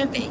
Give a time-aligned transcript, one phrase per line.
[0.00, 0.30] Здравей!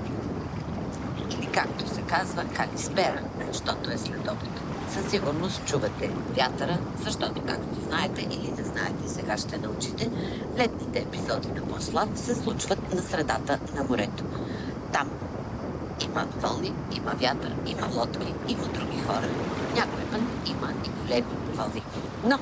[1.31, 3.21] Или както се казва, Калиспера,
[3.51, 4.49] защото е следобед.
[4.89, 10.09] Със сигурност чувате вятъра, защото, както знаете или не знаете, сега ще научите,
[10.57, 14.23] летните епизоди на Послав се случват на средата на морето.
[14.93, 15.09] Там
[16.01, 19.29] има вълни, има вятър, има лодки, има други хора.
[19.75, 21.83] Някой път има и големи вълни.
[22.23, 22.39] Но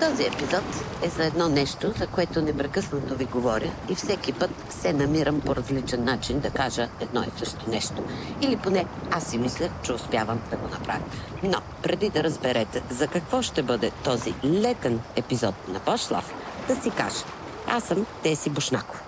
[0.00, 0.64] този епизод
[1.02, 5.56] е за едно нещо, за което непрекъснато ви говоря и всеки път се намирам по
[5.56, 8.02] различен начин да кажа едно и също нещо.
[8.40, 11.04] Или поне аз си мисля, че успявам да го направя.
[11.42, 16.34] Но преди да разберете за какво ще бъде този летен епизод на Пошлав,
[16.68, 17.24] да си кажа.
[17.68, 19.02] Аз съм Теси Бушнаков.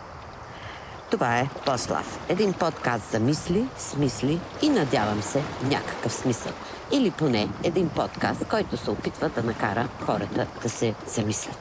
[1.10, 2.20] Това е Пошлав.
[2.28, 6.52] Един подкаст за мисли, смисли и надявам се някакъв смисъл.
[6.92, 11.58] Или поне един подкаст, който се опитва да накара хората да се замислят.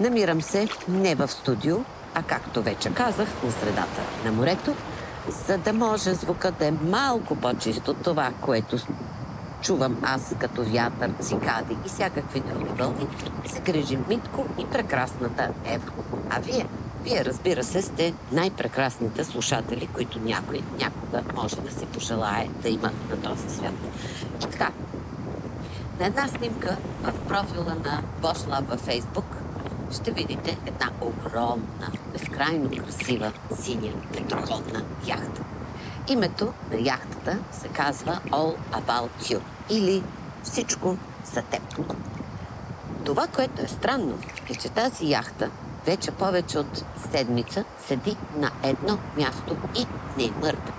[0.00, 1.76] Намирам се не в студио,
[2.14, 4.74] а както вече казах, на средата на морето,
[5.46, 8.76] за да може звукът да е малко по-чисто това, което
[9.62, 13.06] чувам аз като вятър, цикади и всякакви други вълни,
[13.46, 15.90] се грижи Митко и прекрасната Ева.
[16.30, 16.66] А вие?
[17.06, 22.90] Вие, разбира се, сте най-прекрасните слушатели, които някой някога може да си пожелае да има
[23.10, 23.74] на този свят.
[24.40, 24.70] Така,
[26.00, 29.24] на една снимка в профила на Бошла във Фейсбук
[29.92, 35.42] ще видите една огромна, безкрайно красива синя ветроходна яхта.
[36.08, 40.02] Името на яхтата се казва All About You или
[40.42, 40.96] Всичко
[41.34, 41.62] за теб.
[43.04, 44.18] Това, което е странно,
[44.50, 45.50] е, че тази яхта
[45.86, 49.86] вече повече от седмица седи на едно място и
[50.18, 50.72] не мърда.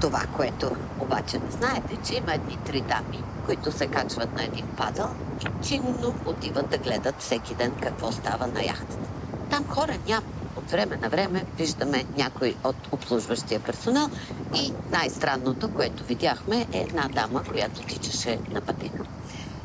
[0.00, 4.66] Това, което обаче не знаете, че има едни три дами, които се качват на един
[4.76, 5.08] падъл
[5.40, 9.08] и чинно отиват да гледат всеки ден какво става на яхтата.
[9.50, 10.26] Там хора няма.
[10.56, 14.10] От време на време виждаме някой от обслужващия персонал
[14.54, 19.04] и най-странното, което видяхме е една дама, която тичаше на пътека.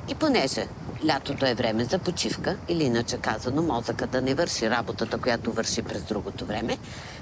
[0.10, 0.68] И понеже
[1.06, 5.82] лятото е време за почивка, или иначе казано мозъка да не върши работата, която върши
[5.82, 6.78] през другото време,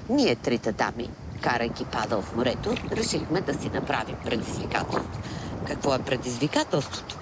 [0.08, 1.10] ние трите дами,
[1.40, 5.20] карайки падал в морето, решихме да си направим предизвикателство.
[5.66, 7.16] Какво е предизвикателството?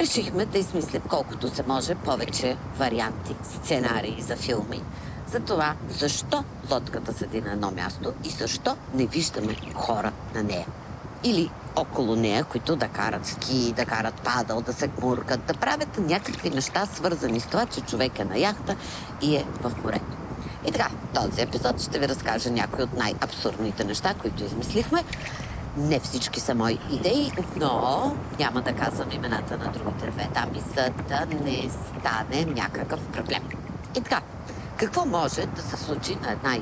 [0.00, 4.82] Решихме да измислим колкото се може повече варианти, сценарии за филми.
[5.32, 10.66] За това, защо лодката седи на едно място и защо не виждаме хора на нея.
[11.24, 15.98] Или около нея, които да карат ски, да карат падал, да се гмуркат, да правят
[15.98, 18.76] някакви неща, свързани с това, че човек е на яхта
[19.22, 20.16] и е в морето.
[20.66, 25.04] И така, този епизод ще ви разкажа някои от най-абсурдните неща, които измислихме.
[25.76, 30.90] Не всички са мои идеи, но няма да казвам имената на другите две дами, за
[31.08, 33.42] да не стане някакъв проблем.
[33.96, 34.20] И така,
[34.76, 36.58] какво може да се случи на една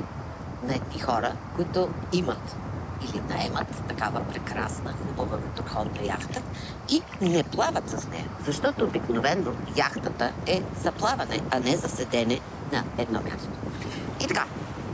[0.62, 2.56] на едни хора, които имат
[3.02, 6.42] или наемат такава прекрасна, хубава ветроходна яхта
[6.88, 8.26] и не плават с нея.
[8.46, 12.40] Защото обикновено яхтата е за плаване, а не за седене
[12.72, 13.48] на едно място.
[14.24, 14.44] И така,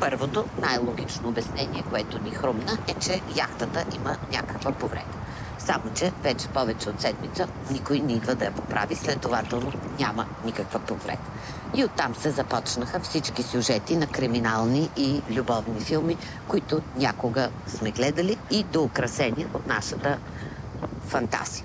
[0.01, 5.22] първото най-логично обяснение, което ни хрумна, е, че яхтата има някаква повреда.
[5.67, 10.79] Само, че вече повече от седмица никой не идва да я поправи, следователно няма никаква
[10.79, 11.23] повреда.
[11.75, 16.17] И оттам се започнаха всички сюжети на криминални и любовни филми,
[16.49, 20.19] които някога сме гледали и доукрасени от нашата
[21.07, 21.65] фантазия.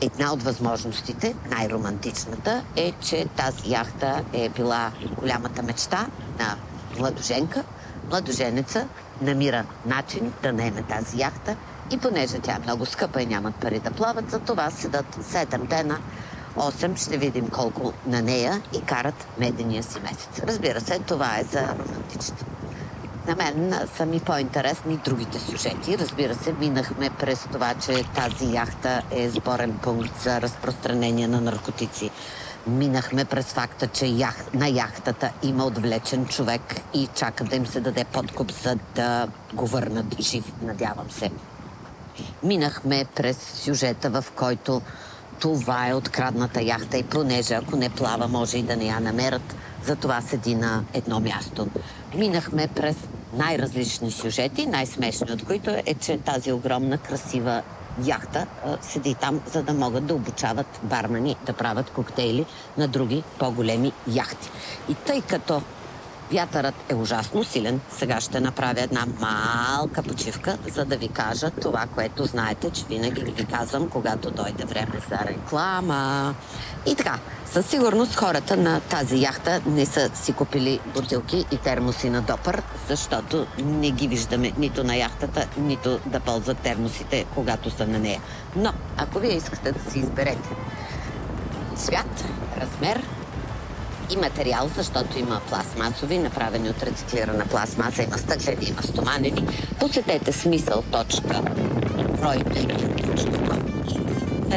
[0.00, 6.06] Една от възможностите, най-романтичната, е, че тази яхта е била голямата мечта
[6.38, 6.56] на
[6.98, 7.64] младоженка.
[8.10, 8.88] Младоженеца
[9.20, 11.56] намира начин да наеме тази яхта
[11.90, 15.66] и понеже тя е много скъпа и нямат пари да плават, за това седат 7
[15.66, 15.98] дена
[16.58, 20.40] 8 ще видим колко на нея и карат медения си месец.
[20.46, 22.44] Разбира се, това е за романтичните.
[23.28, 25.98] На мен са ми по-интересни другите сюжети.
[25.98, 32.10] Разбира се, минахме през това, че тази яхта е сборен пункт за разпространение на наркотици.
[32.66, 34.44] Минахме през факта, че ях...
[34.54, 39.66] на яхтата има отвлечен човек и чака да им се даде подкуп, за да го
[39.66, 41.30] върнат жив, надявам се.
[42.42, 44.82] Минахме през сюжета, в който
[45.40, 49.56] това е открадната яхта и понеже ако не плава, може и да не я намерят.
[49.84, 51.66] Затова седи на едно място.
[52.14, 52.96] Минахме през
[53.32, 57.62] най-различни сюжети, най-смешни от които е, че тази огромна, красива
[58.04, 58.46] яхта
[58.80, 62.46] седи там, за да могат да обучават бармани да правят коктейли
[62.78, 64.50] на други по-големи яхти.
[64.88, 65.62] И тъй като
[66.32, 67.80] Вятърът е ужасно силен.
[67.90, 73.22] Сега ще направя една малка почивка, за да ви кажа това, което знаете, че винаги
[73.22, 76.34] ви казвам, когато дойде време за реклама.
[76.86, 82.10] И така, със сигурност хората на тази яхта не са си купили бутилки и термоси
[82.10, 87.86] на допър, защото не ги виждаме нито на яхтата, нито да ползват термосите, когато са
[87.86, 88.20] на нея.
[88.56, 90.48] Но, ако вие искате да си изберете
[91.76, 92.24] цвят,
[92.60, 93.02] размер,
[94.10, 99.48] и материал, защото има пластмасови, направени от рециклирана пластмаса, има стъклени, има стоманени.
[99.80, 101.42] Посетете смисъл точка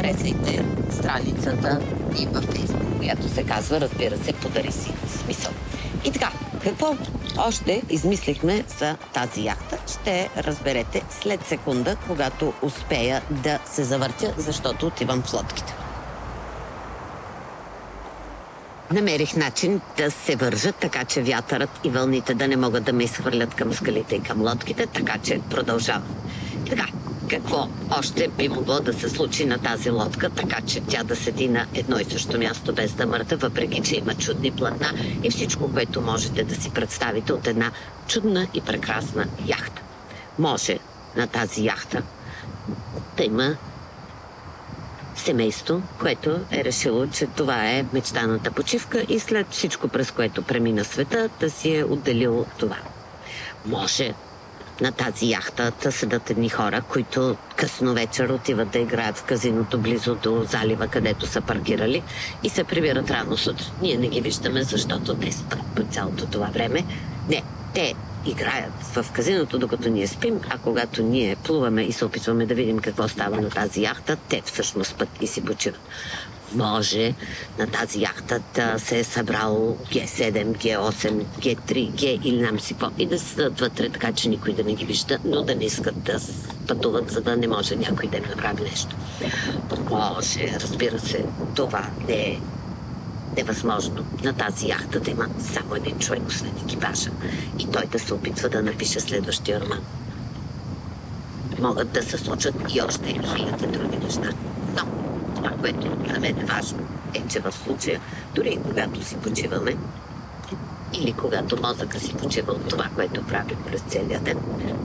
[0.02, 1.80] харесайте страницата
[2.18, 4.92] и във Фейсбук, която се казва, разбира се, подари си
[5.24, 5.52] смисъл.
[6.04, 6.32] И така,
[6.64, 6.96] какво
[7.38, 14.86] още измислихме за тази яхта, ще разберете след секунда, когато успея да се завъртя, защото
[14.86, 15.74] отивам в лодките.
[18.92, 23.04] Намерих начин да се вържат, така че вятърът и вълните да не могат да ме
[23.04, 26.16] изхвърлят към скалите и към лодките, така че продължавам.
[26.68, 26.86] Така,
[27.30, 27.68] какво
[27.98, 31.66] още би могло да се случи на тази лодка, така че тя да седи на
[31.74, 34.92] едно и също място без да мърда, въпреки че има чудни платна
[35.22, 37.70] и всичко, което можете да си представите от една
[38.08, 39.82] чудна и прекрасна яхта.
[40.38, 40.78] Може
[41.16, 42.02] на тази яхта
[43.16, 43.56] да има
[45.22, 50.84] семейство, което е решило, че това е мечтаната почивка и след всичко, през което премина
[50.84, 52.76] света, да си е отделил това.
[53.66, 54.14] Може
[54.80, 59.78] на тази яхта да седат едни хора, които късно вечер отиват да играят в казиното
[59.78, 62.02] близо до залива, където са паркирали
[62.42, 63.68] и се прибират рано сутрин.
[63.82, 66.84] Ние не ги виждаме, защото те спят по цялото това време.
[67.28, 67.42] Не,
[67.74, 67.94] те
[68.26, 72.78] играят в казиното, докато ние спим, а когато ние плуваме и се опитваме да видим
[72.78, 75.80] какво става на тази яхта, те всъщност спът и си почиват.
[76.54, 77.14] Може
[77.58, 82.90] на тази яхта да се е събрал Г7, Г8, Г3, Г или нам си по
[82.98, 86.02] и да седат вътре, така че никой да не ги вижда, но да не искат
[86.02, 86.18] да
[86.68, 88.96] пътуват, за да не може някой да им направи нещо.
[89.90, 91.24] Може, разбира се,
[91.54, 92.40] това не е
[93.36, 97.10] невъзможно на тази яхта да има само един човек, освен екипажа.
[97.58, 99.80] И той да се опитва да напише следващия роман.
[101.60, 104.30] Могат да се случат и още хиляди други неща.
[104.76, 104.82] Но
[105.36, 106.78] това, което за мен е важно,
[107.14, 108.00] е, че в случая,
[108.34, 109.76] дори и когато си почиваме,
[110.92, 114.38] или когато мозъка си почива от това, което правим през целия ден,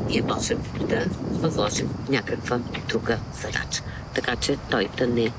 [0.07, 0.59] ние можем
[0.89, 2.59] да възложим някаква
[2.89, 3.83] друга задача.
[4.15, 5.31] Така че той да не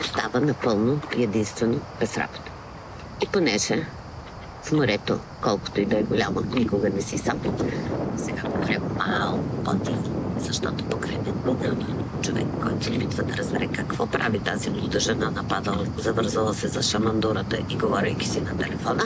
[0.00, 2.50] остава напълно единствено без работа.
[3.22, 3.86] И понеже
[4.62, 7.40] в морето, колкото и да е голямо, никога не си сам.
[8.16, 11.76] Сега говоря малко по-тихо, защото покрай мен минава
[12.22, 16.82] човек, който се опитва да разбере какво прави тази луда жена, нападала, завързала се за
[16.82, 19.02] шамандурата и говорейки си на телефона.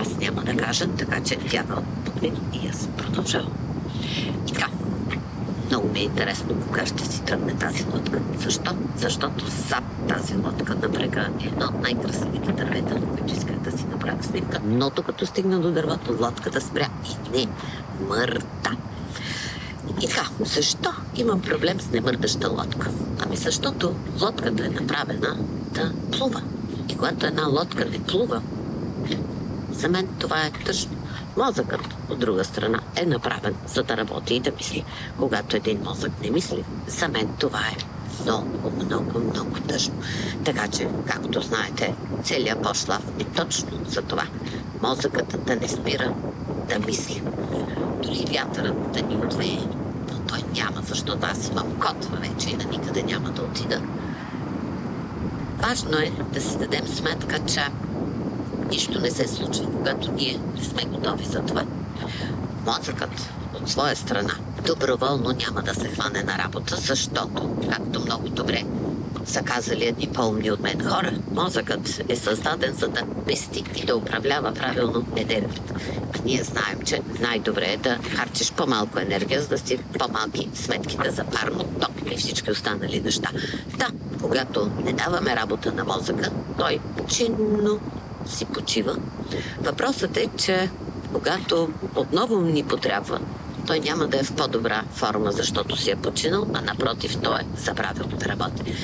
[0.00, 3.52] Аз няма да кажа, така че тя ме подмина и аз продължавам.
[4.48, 4.66] И така,
[5.70, 8.20] много ми е интересно кога ще си тръгне тази лодка.
[8.38, 8.70] Защо?
[8.96, 13.78] Защото зад тази лодка на брега е едно от най-красивите дървета, на които исках да
[13.78, 14.60] си направя снимка.
[14.64, 16.88] Но като стигна до дървото, лодката спря
[17.34, 17.46] и не
[18.08, 18.70] мърда.
[20.02, 22.90] И така, защо имам проблем с немърдаща лодка?
[23.24, 25.36] Ами защото лодката е направена
[25.72, 26.42] да плува.
[26.88, 28.42] И когато една лодка не плува,
[29.72, 30.99] за мен това е тъжно.
[31.36, 31.80] Мозъкът,
[32.10, 34.84] от друга страна, е направен за да работи и да мисли.
[35.18, 37.76] Когато един мозък не мисли, за мен това е
[38.22, 39.94] много, много, много тъжно.
[40.44, 44.24] Така че, както знаете, целият пошлав е точно за това.
[44.82, 46.14] Мозъкът да не спира
[46.68, 47.22] да мисли.
[48.02, 49.58] Дори вятърът да ни отвее,
[50.12, 53.82] но той няма, защото аз имам котва вече и на никъде няма да отида.
[55.58, 57.60] Важно е да си дадем сметка, че
[58.70, 61.64] нищо не се случва, когато ние не сме готови за това.
[62.66, 64.34] Мозъкът от своя страна
[64.66, 68.64] доброволно няма да се хване на работа, защото, както много добре
[69.24, 73.96] са казали едни по-умни от мен хора, мозъкът е създаден за да пести и да
[73.96, 75.74] управлява правилно енергията.
[76.14, 81.10] А ние знаем, че най-добре е да харчиш по-малко енергия, за да си по-малки сметките
[81.10, 83.30] за парно, ток и всички останали неща.
[83.78, 83.86] Да,
[84.22, 87.80] когато не даваме работа на мозъка, той чинно
[88.30, 88.96] си почива.
[89.60, 90.70] Въпросът е, че
[91.12, 93.20] когато отново ни потрябва,
[93.66, 97.46] той няма да е в по-добра форма, защото си е починал, а напротив, той е
[97.56, 98.74] забравил да работи.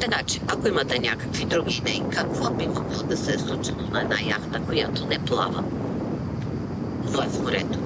[0.00, 4.00] Така че, ако имате някакви други идеи, какво би могло да се е случило на
[4.00, 5.64] една яхта, която не плава,
[7.12, 7.78] но е в морето?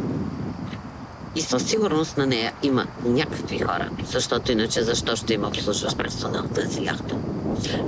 [1.36, 6.42] И със сигурност на нея има някакви хора, защото иначе защо ще има обслужващ персонал
[6.54, 7.14] тази яхта?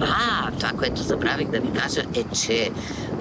[0.00, 2.70] А, това, което забравих да ви кажа е, че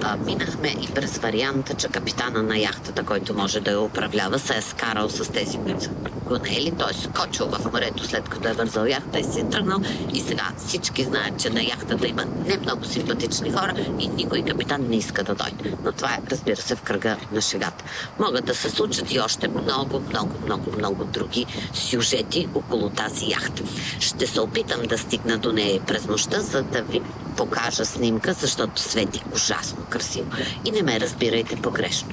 [0.02, 4.56] а, минахме и през варианта, че капитана на яхтата, който може да я управлява, се
[4.56, 5.90] е скарал с тези, които са
[6.26, 6.72] го наели.
[6.78, 9.78] Той е скочил в морето след като е вързал яхта и си е тръгнал.
[10.14, 14.86] И сега всички знаят, че на яхтата има не много симпатични хора и никой капитан
[14.88, 15.76] не иска да дойде.
[15.84, 17.84] Но това е, разбира се, в кръга на шегата.
[18.18, 23.62] Могат да се случат и още много, много, много, много други сюжети около тази яхта.
[24.00, 27.02] Ще се опитам да стигна до нея през нощта, за да ви
[27.36, 30.30] покажа снимка, защото свети ужасно красиво.
[30.64, 32.08] И не ме разбирайте погрешно.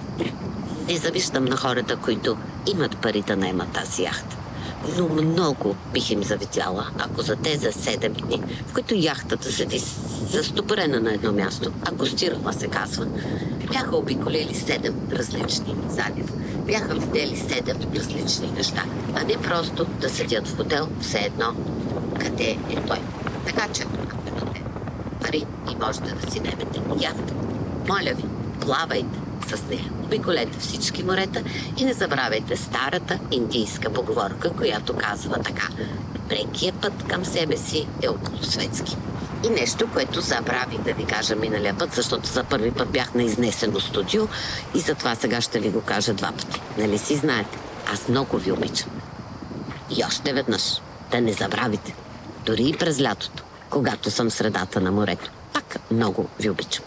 [0.88, 2.38] Не завиждам на хората, които
[2.74, 4.38] имат пари да наемат тази яхта.
[4.98, 9.84] Но много бих им завидяла, ако за тези 7 дни, в които яхтата седи
[10.30, 13.06] застопорена на едно място, акустирала се казва,
[13.72, 16.34] бяха обиколили 7 различни залива.
[16.66, 18.84] Бяха видели 7 различни неща,
[19.16, 21.54] а не просто да седят в хотел, все едно
[22.20, 23.00] къде е той.
[23.46, 23.84] Така че,
[25.22, 27.34] пари и можете да си немете яхта,
[27.88, 28.24] моля ви,
[28.62, 29.92] плавайте с нея.
[30.04, 31.44] Обиколете всички морета
[31.78, 35.68] и не забравяйте старата индийска поговорка, която казва така.
[36.30, 38.98] Прекият път към себе си е околосветски.
[39.46, 43.24] И нещо, което забравих да ви кажа миналия път, защото за първи път бях на
[43.24, 44.28] изнесено студио
[44.76, 46.62] и затова сега ще ви го кажа два пъти.
[46.78, 47.58] Нали си знаете?
[47.94, 48.90] Аз много ви обичам.
[49.98, 51.96] И още веднъж, да не забравите,
[52.46, 55.32] дори и през лятото, когато съм средата на морето.
[55.54, 56.86] Пак много ви обичам.